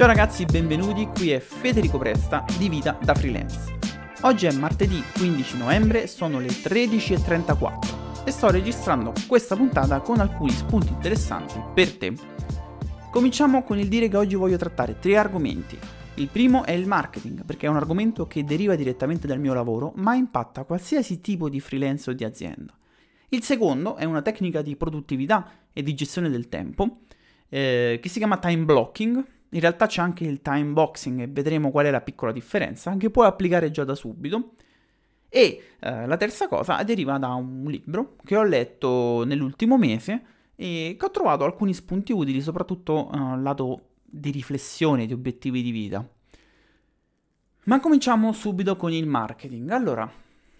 [0.00, 3.76] Ciao ragazzi, benvenuti, qui è Federico Presta di Vita da Freelance.
[4.22, 10.52] Oggi è martedì 15 novembre, sono le 13.34 e sto registrando questa puntata con alcuni
[10.52, 12.14] spunti interessanti per te.
[13.10, 15.78] Cominciamo con il dire che oggi voglio trattare tre argomenti.
[16.14, 19.92] Il primo è il marketing, perché è un argomento che deriva direttamente dal mio lavoro,
[19.96, 22.74] ma impatta qualsiasi tipo di freelance o di azienda.
[23.28, 27.00] Il secondo è una tecnica di produttività e di gestione del tempo,
[27.50, 31.70] eh, che si chiama time blocking, in realtà c'è anche il time boxing e vedremo
[31.70, 34.52] qual è la piccola differenza, che puoi applicare già da subito.
[35.28, 40.22] E eh, la terza cosa deriva da un libro che ho letto nell'ultimo mese
[40.56, 45.70] e che ho trovato alcuni spunti utili, soprattutto eh, lato di riflessione, di obiettivi di
[45.70, 46.08] vita.
[47.64, 49.70] Ma cominciamo subito con il marketing.
[49.70, 50.10] Allora,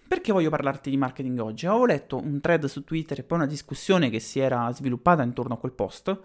[0.07, 1.65] perché voglio parlarti di marketing oggi?
[1.65, 5.53] Avevo letto un thread su Twitter e poi una discussione che si era sviluppata intorno
[5.53, 6.19] a quel post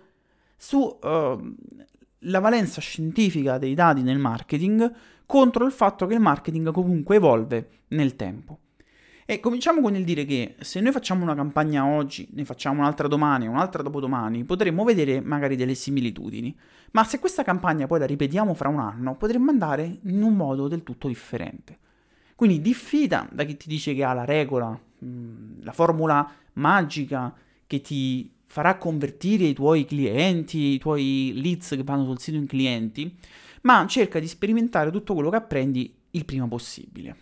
[0.56, 1.56] su uh,
[2.26, 4.92] la valenza scientifica dei dati nel marketing
[5.26, 8.58] contro il fatto che il marketing comunque evolve nel tempo.
[9.28, 13.08] E cominciamo con il dire che se noi facciamo una campagna oggi, ne facciamo un'altra
[13.08, 16.56] domani, un'altra dopodomani, potremmo vedere magari delle similitudini.
[16.92, 20.68] Ma se questa campagna poi la ripetiamo fra un anno, potremmo andare in un modo
[20.68, 21.78] del tutto differente.
[22.36, 27.34] Quindi diffida da chi ti dice che ha la regola, mm, la formula magica
[27.66, 32.46] che ti farà convertire i tuoi clienti, i tuoi leads che vanno sul sito in
[32.46, 33.14] clienti,
[33.62, 37.16] ma cerca di sperimentare tutto quello che apprendi il prima possibile.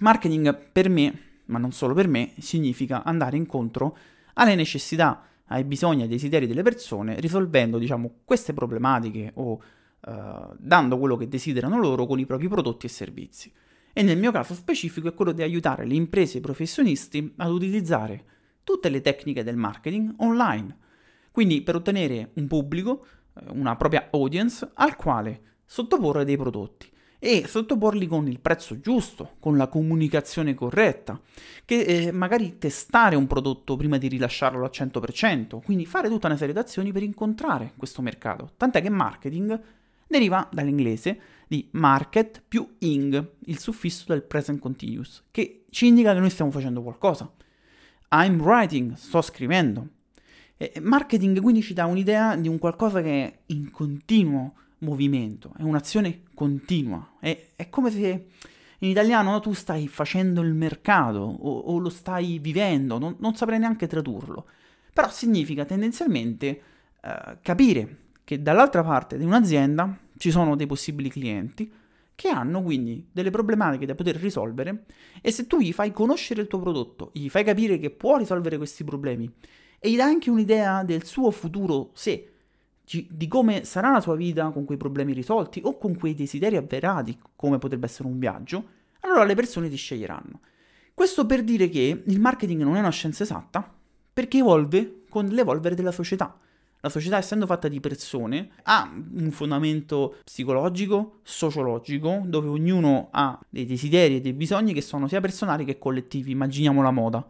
[0.00, 3.96] Marketing per me, ma non solo per me, significa andare incontro
[4.34, 10.98] alle necessità, ai bisogni, ai desideri delle persone, risolvendo, diciamo, queste problematiche o uh, dando
[10.98, 13.52] quello che desiderano loro con i propri prodotti e servizi.
[13.92, 17.50] E nel mio caso specifico è quello di aiutare le imprese e i professionisti ad
[17.50, 18.24] utilizzare
[18.64, 20.76] tutte le tecniche del marketing online.
[21.30, 26.90] Quindi per ottenere un pubblico, eh, una propria audience al quale sottoporre dei prodotti
[27.24, 31.20] e sottoporli con il prezzo giusto, con la comunicazione corretta,
[31.64, 36.36] che eh, magari testare un prodotto prima di rilasciarlo al 100%, quindi fare tutta una
[36.36, 38.50] serie di azioni per incontrare questo mercato.
[38.56, 39.60] Tant'è che marketing
[40.08, 46.18] deriva dall'inglese di market più ing, il suffisso del present continuous, che ci indica che
[46.18, 47.32] noi stiamo facendo qualcosa.
[48.12, 49.88] I'm writing, sto scrivendo.
[50.56, 55.62] E marketing quindi ci dà un'idea di un qualcosa che è in continuo movimento, è
[55.62, 58.26] un'azione continua, è, è come se
[58.78, 63.58] in italiano tu stai facendo il mercato o, o lo stai vivendo, non, non, saprei
[63.58, 64.46] neanche tradurlo,
[64.92, 66.62] però significa tendenzialmente
[67.02, 71.72] uh, capire che dall'altra parte di un'azienda ci sono dei possibili clienti
[72.22, 74.84] che hanno quindi delle problematiche da poter risolvere
[75.20, 78.58] e se tu gli fai conoscere il tuo prodotto, gli fai capire che può risolvere
[78.58, 79.28] questi problemi
[79.80, 82.34] e gli dai anche un'idea del suo futuro se,
[82.84, 87.18] di come sarà la sua vita con quei problemi risolti o con quei desideri avverati,
[87.34, 88.66] come potrebbe essere un viaggio,
[89.00, 90.42] allora le persone ti sceglieranno.
[90.94, 93.68] Questo per dire che il marketing non è una scienza esatta,
[94.12, 96.38] perché evolve con l'evolvere della società.
[96.84, 103.66] La società, essendo fatta di persone, ha un fondamento psicologico, sociologico, dove ognuno ha dei
[103.66, 106.32] desideri e dei bisogni che sono sia personali che collettivi.
[106.32, 107.24] Immaginiamo la moda.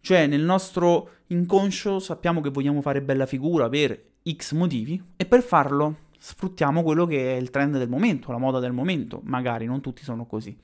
[0.00, 5.42] Cioè, nel nostro inconscio sappiamo che vogliamo fare bella figura per X motivi e per
[5.42, 9.20] farlo sfruttiamo quello che è il trend del momento, la moda del momento.
[9.24, 10.56] Magari non tutti sono così.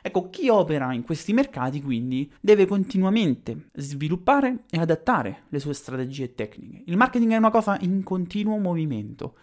[0.00, 6.24] Ecco, chi opera in questi mercati quindi deve continuamente sviluppare e adattare le sue strategie
[6.24, 6.82] e tecniche.
[6.86, 9.34] Il marketing è una cosa in continuo movimento.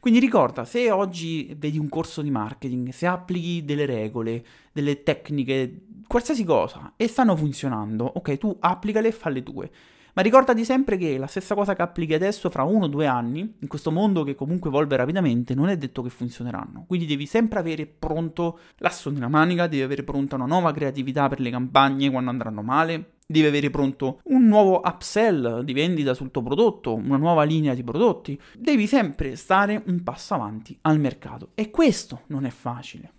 [0.00, 5.86] Quindi ricorda, se oggi vedi un corso di marketing, se applichi delle regole, delle tecniche,
[6.06, 9.70] qualsiasi cosa e stanno funzionando, ok, tu applicale e falle tue.
[10.14, 13.56] Ma ricordati sempre che la stessa cosa che applichi adesso fra uno o due anni,
[13.58, 16.84] in questo mondo che comunque evolve rapidamente, non è detto che funzioneranno.
[16.86, 21.40] Quindi devi sempre avere pronto l'asso nella manica, devi avere pronta una nuova creatività per
[21.40, 26.42] le campagne quando andranno male, devi avere pronto un nuovo upsell di vendita sul tuo
[26.42, 28.40] prodotto, una nuova linea di prodotti.
[28.56, 33.13] Devi sempre stare un passo avanti al mercato e questo non è facile.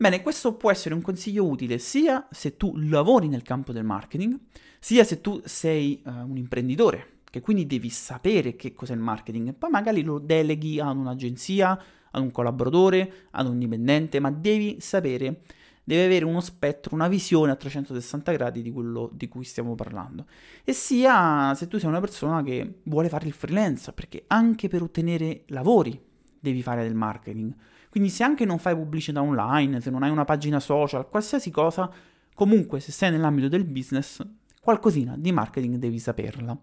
[0.00, 4.38] Bene, questo può essere un consiglio utile sia se tu lavori nel campo del marketing,
[4.78, 9.48] sia se tu sei uh, un imprenditore, che quindi devi sapere che cos'è il marketing,
[9.48, 14.76] e poi magari lo deleghi ad un'agenzia, ad un collaboratore, ad un dipendente, ma devi
[14.78, 15.40] sapere,
[15.82, 20.26] devi avere uno spettro, una visione a 360 gradi di quello di cui stiamo parlando.
[20.62, 24.80] E sia se tu sei una persona che vuole fare il freelance, perché anche per
[24.80, 26.00] ottenere lavori
[26.38, 27.52] devi fare del marketing.
[27.90, 31.90] Quindi se anche non fai pubblicità online, se non hai una pagina social, qualsiasi cosa,
[32.34, 34.24] comunque se sei nell'ambito del business,
[34.60, 36.56] qualcosina di marketing devi saperla.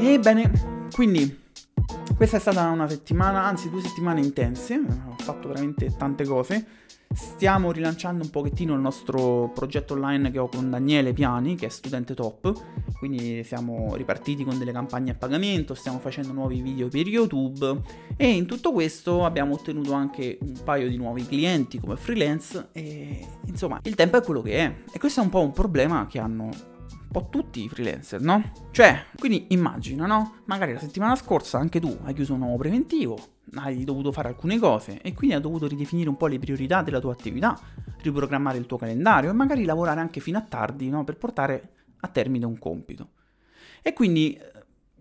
[0.00, 1.46] Ebbene, quindi
[2.18, 6.66] questa è stata una settimana, anzi due settimane intense, ho fatto veramente tante cose.
[7.14, 11.68] Stiamo rilanciando un pochettino il nostro progetto online che ho con Daniele Piani, che è
[11.68, 12.52] studente top,
[12.98, 17.82] quindi siamo ripartiti con delle campagne a pagamento, stiamo facendo nuovi video per YouTube.
[18.16, 23.24] E in tutto questo abbiamo ottenuto anche un paio di nuovi clienti come freelance e
[23.46, 24.74] insomma il tempo è quello che è.
[24.90, 26.50] E questo è un po' un problema che hanno
[27.10, 28.52] po' tutti i freelancer, no?
[28.70, 30.40] Cioè, quindi immagina, no?
[30.44, 33.18] Magari la settimana scorsa anche tu hai chiuso un nuovo preventivo,
[33.54, 37.00] hai dovuto fare alcune cose e quindi hai dovuto ridefinire un po' le priorità della
[37.00, 37.58] tua attività,
[38.02, 41.04] riprogrammare il tuo calendario e magari lavorare anche fino a tardi, no?
[41.04, 43.10] Per portare a termine un compito.
[43.82, 44.52] E quindi eh,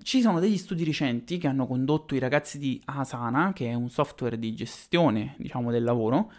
[0.01, 3.89] ci sono degli studi recenti che hanno condotto i ragazzi di Asana, che è un
[3.89, 6.31] software di gestione, diciamo, del lavoro,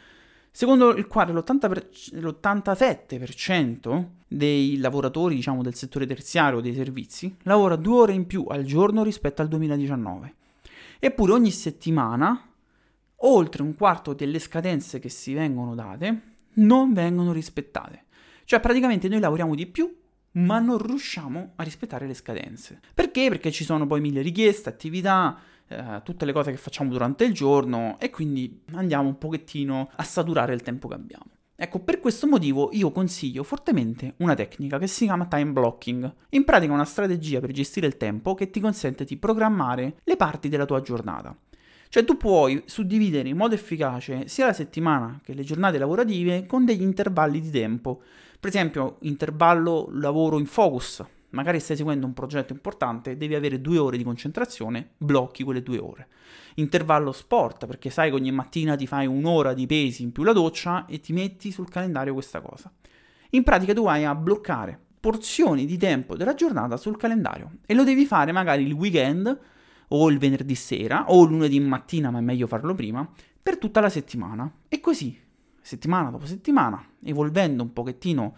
[0.51, 8.13] secondo il quale l'87% dei lavoratori, diciamo, del settore terziario dei servizi lavora due ore
[8.13, 10.35] in più al giorno rispetto al 2019.
[10.99, 12.49] Eppure ogni settimana,
[13.17, 16.23] oltre un quarto delle scadenze che si vengono date
[16.55, 18.05] non vengono rispettate.
[18.45, 19.95] Cioè praticamente noi lavoriamo di più
[20.33, 22.81] ma non riusciamo a rispettare le scadenze.
[22.95, 23.29] Perché?
[23.29, 27.33] Perché ci sono poi mille richieste, attività, eh, tutte le cose che facciamo durante il
[27.33, 31.27] giorno e quindi andiamo un pochettino a saturare il tempo che abbiamo.
[31.61, 36.15] Ecco, per questo motivo io consiglio fortemente una tecnica che si chiama time blocking.
[36.31, 40.49] In pratica una strategia per gestire il tempo che ti consente di programmare le parti
[40.49, 41.37] della tua giornata.
[41.89, 46.65] Cioè tu puoi suddividere in modo efficace sia la settimana che le giornate lavorative con
[46.65, 48.03] degli intervalli di tempo.
[48.39, 53.79] Per esempio, intervallo lavoro in focus, magari stai seguendo un progetto importante, devi avere due
[53.79, 56.09] ore di concentrazione, blocchi quelle due ore.
[56.55, 60.33] Intervallo sport, perché sai che ogni mattina ti fai un'ora di pesi in più la
[60.33, 62.73] doccia e ti metti sul calendario questa cosa.
[63.31, 67.85] In pratica tu vai a bloccare porzioni di tempo della giornata sul calendario e lo
[67.85, 69.39] devi fare magari il weekend
[69.89, 73.09] o il venerdì sera o lunedì mattina, ma è meglio farlo prima,
[73.43, 74.51] per tutta la settimana.
[74.69, 75.19] E così,
[75.61, 78.37] settimana dopo settimana, evolvendo un pochettino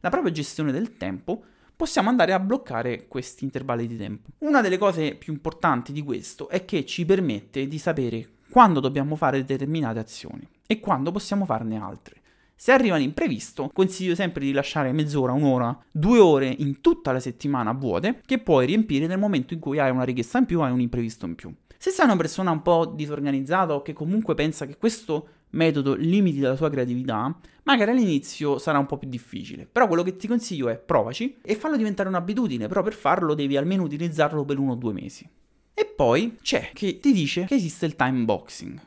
[0.00, 1.44] la propria gestione del tempo,
[1.78, 4.30] possiamo andare a bloccare questi intervalli di tempo.
[4.38, 9.14] Una delle cose più importanti di questo è che ci permette di sapere quando dobbiamo
[9.14, 12.16] fare determinate azioni e quando possiamo farne altre.
[12.56, 17.70] Se arriva l'imprevisto, consiglio sempre di lasciare mezz'ora, un'ora, due ore in tutta la settimana
[17.70, 20.80] vuote che puoi riempire nel momento in cui hai una richiesta in più, hai un
[20.80, 21.54] imprevisto in più.
[21.76, 26.40] Se sei una persona un po' disorganizzata o che comunque pensa che questo metodo limiti
[26.40, 29.66] la sua creatività, magari all'inizio sarà un po' più difficile.
[29.70, 33.56] Però quello che ti consiglio è provaci e fallo diventare un'abitudine, però per farlo devi
[33.56, 35.28] almeno utilizzarlo per uno o due mesi.
[35.74, 38.80] E poi c'è chi ti dice che esiste il time boxing.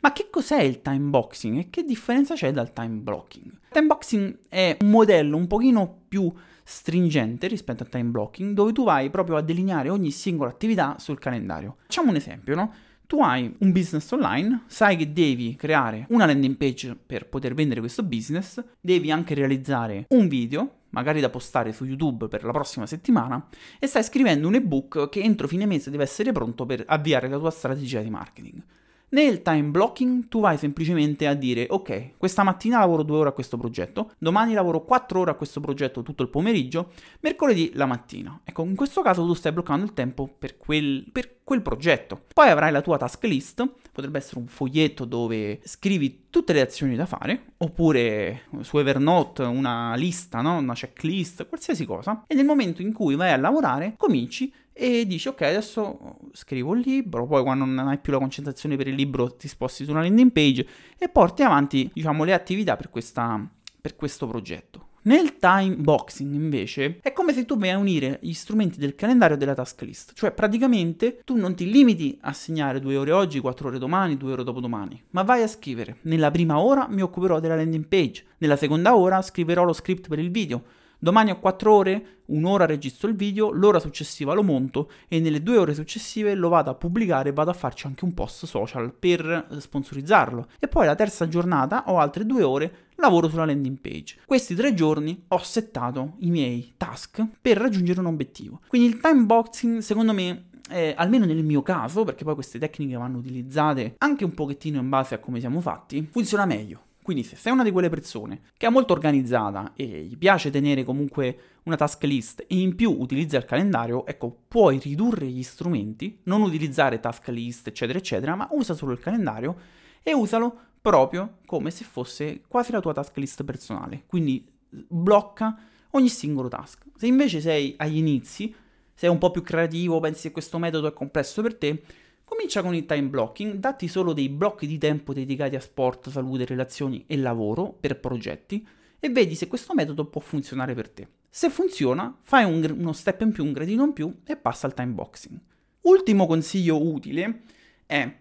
[0.00, 3.46] Ma che cos'è il time boxing e che differenza c'è dal time blocking?
[3.46, 6.32] Il time boxing è un modello un pochino più
[6.62, 11.18] stringente rispetto al time blocking dove tu vai proprio a delineare ogni singola attività sul
[11.18, 11.76] calendario.
[11.82, 12.72] Facciamo un esempio, no?
[13.06, 17.78] Tu hai un business online, sai che devi creare una landing page per poter vendere
[17.78, 22.84] questo business, devi anche realizzare un video, magari da postare su YouTube per la prossima
[22.84, 23.46] settimana,
[23.78, 27.38] e stai scrivendo un ebook che entro fine mese deve essere pronto per avviare la
[27.38, 28.60] tua strategia di marketing.
[29.08, 33.32] Nel time blocking tu vai semplicemente a dire ok, questa mattina lavoro due ore a
[33.32, 38.40] questo progetto, domani lavoro quattro ore a questo progetto tutto il pomeriggio, mercoledì la mattina.
[38.42, 42.24] Ecco, in questo caso tu stai bloccando il tempo per quel, per quel progetto.
[42.34, 46.96] Poi avrai la tua task list, potrebbe essere un foglietto dove scrivi tutte le azioni
[46.96, 50.56] da fare, oppure su Evernote una lista, no?
[50.56, 55.28] una checklist, qualsiasi cosa, e nel momento in cui vai a lavorare cominci e dici
[55.28, 59.34] ok adesso scrivo il libro, poi quando non hai più la concentrazione per il libro
[59.34, 60.66] ti sposti su una landing page
[60.98, 63.48] e porti avanti diciamo le attività per, questa,
[63.80, 64.88] per questo progetto.
[65.06, 69.36] Nel time boxing invece è come se tu vai a unire gli strumenti del calendario
[69.36, 73.68] della task list, cioè praticamente tu non ti limiti a segnare due ore oggi, quattro
[73.68, 75.98] ore domani, due ore dopodomani, ma vai a scrivere.
[76.02, 80.18] Nella prima ora mi occuperò della landing page, nella seconda ora scriverò lo script per
[80.18, 80.62] il video,
[81.06, 85.56] Domani ho 4 ore, un'ora registro il video, l'ora successiva lo monto e nelle due
[85.56, 89.46] ore successive lo vado a pubblicare e vado a farci anche un post social per
[89.56, 90.48] sponsorizzarlo.
[90.58, 94.16] E poi la terza giornata ho altre due ore, lavoro sulla landing page.
[94.26, 98.62] Questi tre giorni ho settato i miei task per raggiungere un obiettivo.
[98.66, 102.96] Quindi il time boxing secondo me eh, almeno nel mio caso, perché poi queste tecniche
[102.96, 106.85] vanno utilizzate anche un pochettino in base a come siamo fatti, funziona meglio.
[107.06, 110.82] Quindi se sei una di quelle persone che è molto organizzata e gli piace tenere
[110.82, 116.18] comunque una task list e in più utilizza il calendario, ecco, puoi ridurre gli strumenti,
[116.24, 119.56] non utilizzare task list, eccetera, eccetera, ma usa solo il calendario
[120.02, 124.02] e usalo proprio come se fosse quasi la tua task list personale.
[124.08, 125.56] Quindi blocca
[125.90, 126.86] ogni singolo task.
[126.96, 128.52] Se invece sei agli inizi,
[128.92, 131.84] sei un po' più creativo, pensi che questo metodo è complesso per te,
[132.26, 136.44] comincia con il time blocking, datti solo dei blocchi di tempo dedicati a sport, salute,
[136.44, 138.66] relazioni e lavoro per progetti
[138.98, 141.08] e vedi se questo metodo può funzionare per te.
[141.30, 144.74] Se funziona, fai un, uno step in più, un gradino in più e passa al
[144.74, 145.38] time boxing.
[145.82, 147.42] Ultimo consiglio utile
[147.86, 148.12] è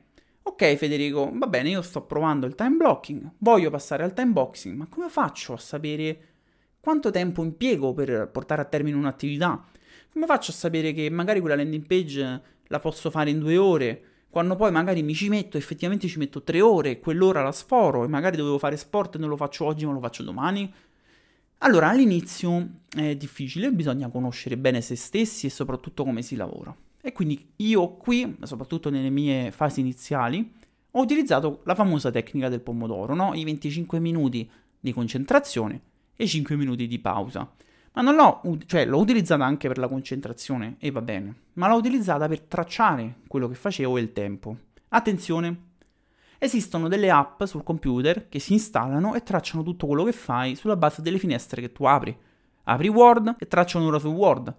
[0.44, 4.76] Ok Federico, va bene, io sto provando il time blocking, voglio passare al time boxing,
[4.76, 6.20] ma come faccio a sapere
[6.80, 9.66] quanto tempo impiego per portare a termine un'attività?
[10.14, 14.04] Come faccio a sapere che magari quella landing page la posso fare in due ore,
[14.30, 18.08] quando poi magari mi ci metto, effettivamente ci metto tre ore, quell'ora la sforo e
[18.08, 20.72] magari dovevo fare sport e non lo faccio oggi ma lo faccio domani?
[21.60, 26.76] Allora, all'inizio è difficile, bisogna conoscere bene se stessi e soprattutto come si lavora.
[27.02, 30.52] E quindi io qui, soprattutto nelle mie fasi iniziali,
[30.92, 33.34] ho utilizzato la famosa tecnica del pomodoro, no?
[33.34, 35.82] I 25 minuti di concentrazione
[36.16, 37.50] e i 5 minuti di pausa.
[37.96, 41.78] Ma non l'ho, cioè l'ho utilizzata anche per la concentrazione e va bene, ma l'ho
[41.78, 44.58] utilizzata per tracciare quello che facevo e il tempo.
[44.90, 45.58] Attenzione,
[46.38, 50.76] esistono delle app sul computer che si installano e tracciano tutto quello che fai sulla
[50.76, 52.16] base delle finestre che tu apri.
[52.64, 54.54] Apri Word e traccia un'ora su Word.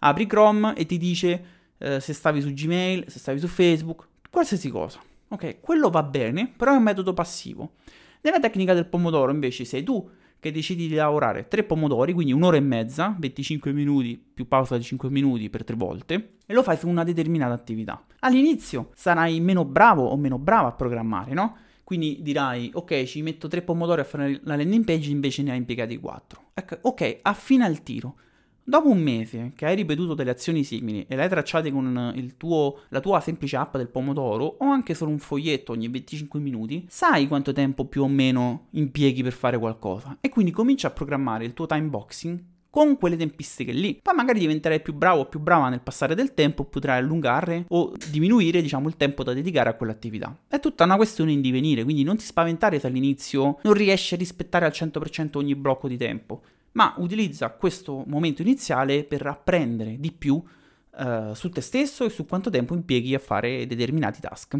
[0.00, 1.44] Apri Chrome e ti dice
[1.78, 5.00] eh, se stavi su Gmail, se stavi su Facebook, qualsiasi cosa.
[5.28, 7.72] Ok, quello va bene, però è un metodo passivo.
[8.20, 10.06] Nella tecnica del pomodoro invece sei tu
[10.42, 14.82] che decidi di lavorare tre pomodori, quindi un'ora e mezza, 25 minuti più pausa di
[14.82, 18.04] 5 minuti per tre volte, e lo fai su una determinata attività.
[18.18, 21.56] All'inizio sarai meno bravo o meno brava a programmare, no?
[21.84, 25.58] Quindi dirai, ok, ci metto tre pomodori a fare la landing page, invece ne hai
[25.58, 26.46] impiegati quattro.
[26.54, 28.16] Ecco, ok, affina il tiro.
[28.64, 32.82] Dopo un mese che hai ripetuto delle azioni simili e le hai tracciate con tuo,
[32.90, 37.26] la tua semplice app del pomodoro o anche solo un foglietto ogni 25 minuti, sai
[37.26, 41.54] quanto tempo più o meno impieghi per fare qualcosa e quindi cominci a programmare il
[41.54, 43.98] tuo time boxing con quelle tempistiche lì.
[44.00, 47.92] Poi magari diventerai più bravo o più brava nel passare del tempo, potrai allungare o
[48.10, 50.34] diminuire, diciamo, il tempo da dedicare a quell'attività.
[50.46, 54.16] È tutta una questione in divenire, quindi non ti spaventare se all'inizio non riesci a
[54.16, 60.12] rispettare al 100% ogni blocco di tempo ma utilizza questo momento iniziale per apprendere di
[60.12, 64.58] più uh, su te stesso e su quanto tempo impieghi a fare determinati task.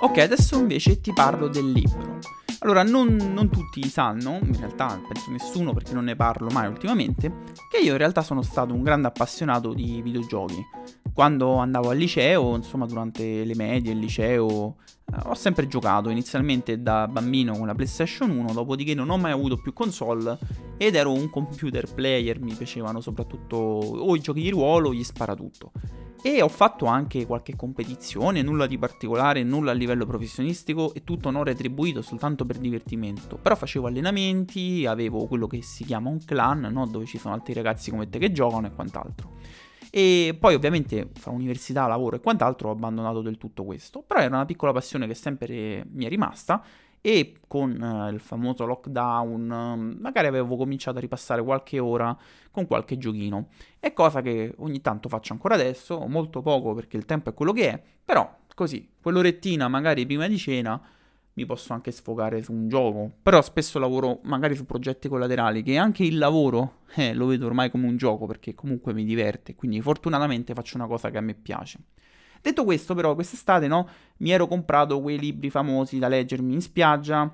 [0.00, 2.18] Ok, adesso invece ti parlo del libro.
[2.60, 7.32] Allora, non, non, tutti sanno, in realtà penso nessuno perché non ne parlo mai ultimamente,
[7.70, 10.64] che io in realtà sono stato un grande appassionato di videogiochi.
[11.18, 14.76] Quando andavo al liceo, insomma durante le medie, il liceo,
[15.12, 19.32] eh, ho sempre giocato, inizialmente da bambino con la PlayStation 1, dopodiché non ho mai
[19.32, 20.38] avuto più console
[20.76, 25.02] ed ero un computer player, mi piacevano soprattutto o i giochi di ruolo o gli
[25.02, 25.72] sparatutto.
[26.22, 31.30] E ho fatto anche qualche competizione, nulla di particolare, nulla a livello professionistico e tutto
[31.30, 33.38] non retribuito soltanto per divertimento.
[33.38, 36.86] Però facevo allenamenti, avevo quello che si chiama un clan, no?
[36.86, 39.32] dove ci sono altri ragazzi come te che giocano e quant'altro.
[39.90, 44.02] E poi ovviamente fra università, lavoro e quant'altro ho abbandonato del tutto questo.
[44.02, 46.62] Però era una piccola passione che sempre mi è rimasta
[47.00, 52.16] e con uh, il famoso lockdown uh, magari avevo cominciato a ripassare qualche ora
[52.50, 53.48] con qualche giochino.
[53.78, 57.52] È cosa che ogni tanto faccio ancora adesso, molto poco perché il tempo è quello
[57.52, 60.80] che è, però così, quell'orettina magari prima di cena
[61.38, 65.76] mi posso anche sfogare su un gioco, però spesso lavoro magari su progetti collaterali che
[65.76, 69.80] anche il lavoro eh, lo vedo ormai come un gioco perché comunque mi diverte, quindi
[69.80, 71.78] fortunatamente faccio una cosa che a me piace.
[72.42, 77.32] Detto questo, però, quest'estate no, mi ero comprato quei libri famosi da leggermi in spiaggia.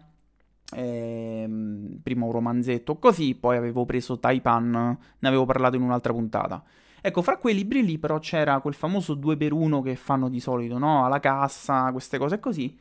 [0.75, 4.71] Ehm, prima un romanzetto così, poi avevo preso Taipan,
[5.19, 6.63] ne avevo parlato in un'altra puntata.
[7.01, 10.41] Ecco, fra quei libri lì però c'era quel famoso 2 per 1 che fanno di
[10.41, 11.05] solito, no?
[11.05, 12.77] Alla cassa, queste cose così.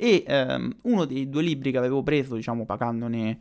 [0.00, 3.38] E ehm, uno dei due libri che avevo preso, diciamo, pagandone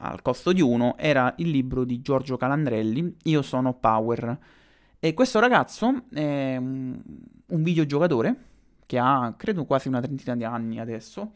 [0.00, 4.38] al costo di uno, era il libro di Giorgio Calandrelli, Io sono Power.
[5.00, 7.02] E questo ragazzo è un
[7.46, 8.36] videogiocatore
[8.86, 11.32] che ha, credo, quasi una trentina di anni adesso.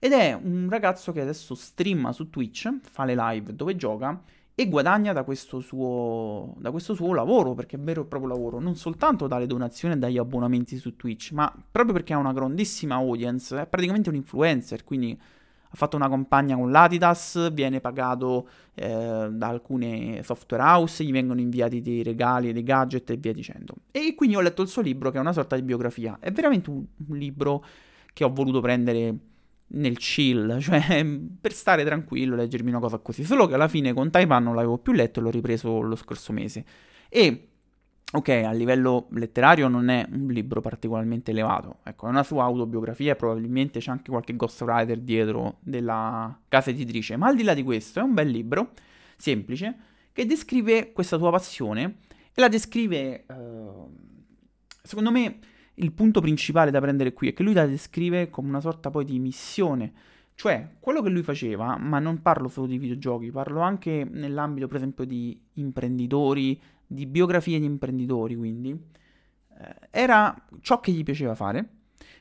[0.00, 4.20] Ed è un ragazzo che adesso streama su Twitch, fa le live dove gioca
[4.54, 8.60] e guadagna da questo, suo, da questo suo lavoro, perché è vero e proprio lavoro,
[8.60, 12.96] non soltanto dalle donazioni e dagli abbonamenti su Twitch, ma proprio perché ha una grandissima
[12.96, 15.18] audience, è praticamente un influencer, quindi
[15.72, 21.40] ha fatto una campagna con l'Adidas, viene pagato eh, da alcune software house, gli vengono
[21.40, 23.74] inviati dei regali, dei gadget e via dicendo.
[23.92, 26.18] E quindi ho letto il suo libro che è una sorta di biografia.
[26.20, 27.64] È veramente un, un libro
[28.12, 29.14] che ho voluto prendere
[29.72, 31.06] nel chill, cioè
[31.40, 33.24] per stare tranquillo, leggermi una cosa così.
[33.24, 36.32] Solo che alla fine con Taiwan non l'avevo più letto e l'ho ripreso lo scorso
[36.32, 36.64] mese.
[37.08, 37.50] E
[38.12, 43.14] ok, a livello letterario non è un libro particolarmente elevato, ecco, è una sua autobiografia
[43.14, 48.00] probabilmente c'è anche qualche ghostwriter dietro della casa editrice, ma al di là di questo
[48.00, 48.72] è un bel libro,
[49.16, 49.76] semplice,
[50.12, 51.98] che descrive questa tua passione
[52.34, 53.88] e la descrive, uh,
[54.82, 55.38] secondo me,
[55.80, 59.04] il punto principale da prendere qui è che lui la descrive come una sorta poi
[59.04, 59.92] di missione,
[60.34, 64.76] cioè quello che lui faceva, ma non parlo solo di videogiochi, parlo anche nell'ambito per
[64.76, 71.68] esempio di imprenditori, di biografie di imprenditori, quindi, eh, era ciò che gli piaceva fare,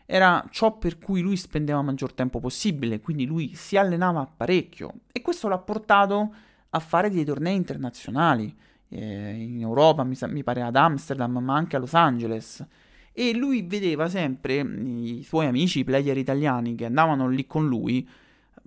[0.05, 5.21] era ciò per cui lui spendeva maggior tempo possibile, quindi lui si allenava parecchio e
[5.21, 6.33] questo l'ha portato
[6.71, 8.55] a fare dei tornei internazionali
[8.89, 12.65] eh, in Europa, mi, mi pare ad Amsterdam, ma anche a Los Angeles.
[13.13, 18.07] E lui vedeva sempre i suoi amici, i player italiani che andavano lì con lui,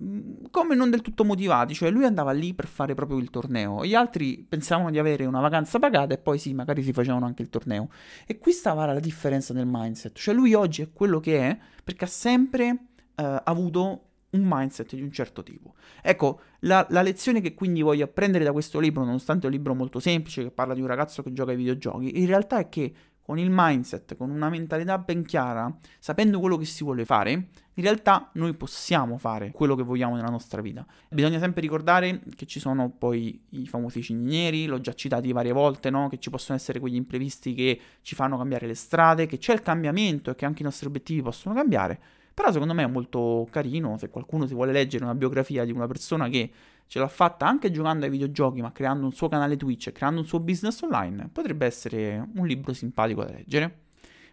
[0.01, 3.85] Mm, come non del tutto motivati, cioè lui andava lì per fare proprio il torneo,
[3.85, 7.41] gli altri pensavano di avere una vacanza pagata e poi sì, magari si facevano anche
[7.41, 7.89] il torneo.
[8.25, 12.05] E qui stava la differenza nel mindset, cioè lui oggi è quello che è perché
[12.05, 15.75] ha sempre uh, avuto un mindset di un certo tipo.
[16.01, 19.75] Ecco, la, la, lezione che quindi voglio apprendere da questo libro, nonostante è un libro
[19.75, 22.93] molto semplice che parla di un ragazzo che gioca ai videogiochi, in realtà è che
[23.23, 27.31] con il mindset, con una mentalità ben chiara, sapendo quello che si vuole fare,
[27.75, 30.85] in realtà noi possiamo fare quello che vogliamo nella nostra vita.
[31.09, 35.89] Bisogna sempre ricordare che ci sono poi i famosi cinghieri, l'ho già citati varie volte,
[35.89, 36.09] no?
[36.09, 39.61] che ci possono essere quegli imprevisti che ci fanno cambiare le strade, che c'è il
[39.61, 41.99] cambiamento e che anche i nostri obiettivi possono cambiare.
[42.33, 45.85] Però secondo me è molto carino se qualcuno si vuole leggere una biografia di una
[45.85, 46.51] persona che
[46.93, 50.19] ce l'ha fatta anche giocando ai videogiochi, ma creando un suo canale Twitch e creando
[50.19, 53.79] un suo business online, potrebbe essere un libro simpatico da leggere.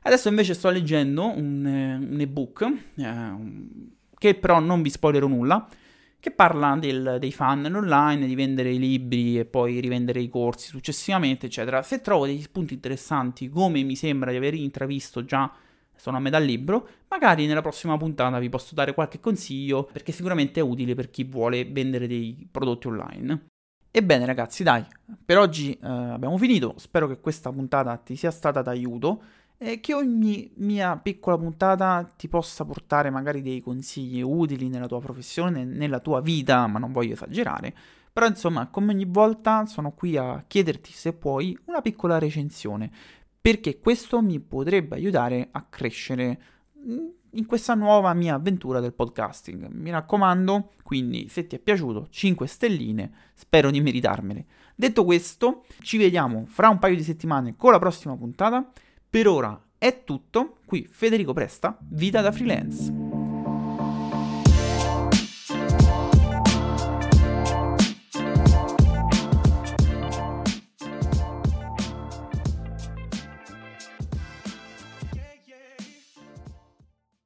[0.02, 3.35] Adesso invece sto leggendo un, eh, un ebook, eh,
[4.19, 5.67] che però non vi spoilerò nulla,
[6.19, 10.67] che parla del, dei fan online, di vendere i libri e poi rivendere i corsi
[10.67, 11.81] successivamente, eccetera.
[11.81, 15.50] Se trovo degli spunti interessanti, come mi sembra di aver intravisto già
[16.00, 20.60] sono a metà libro, magari nella prossima puntata vi posso dare qualche consiglio perché sicuramente
[20.60, 23.47] è utile per chi vuole vendere dei prodotti online.
[23.91, 24.84] Ebbene ragazzi, dai,
[25.25, 29.23] per oggi eh, abbiamo finito, spero che questa puntata ti sia stata d'aiuto
[29.58, 35.00] e che ogni mia piccola puntata ti possa portare magari dei consigli utili nella tua
[35.00, 37.75] professione, nella tua vita, ma non voglio esagerare.
[38.13, 42.91] Però insomma, come ogni volta sono qui a chiederti se puoi una piccola recensione
[43.41, 46.41] perché questo mi potrebbe aiutare a crescere
[46.79, 49.69] mm, in questa nuova mia avventura del podcasting.
[49.69, 54.47] Mi raccomando, quindi se ti è piaciuto, 5 stelline, spero di meritarmele.
[54.75, 58.71] Detto questo, ci vediamo fra un paio di settimane con la prossima puntata.
[59.09, 63.00] Per ora è tutto, qui Federico Presta, Vita da freelance.